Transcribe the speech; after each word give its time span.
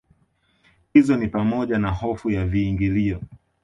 hizo 0.93 1.17
ni 1.17 1.27
pamoja 1.27 1.79
na 1.79 1.89
hofu 1.91 2.29
ya 2.31 2.45
viingilio 2.45 3.21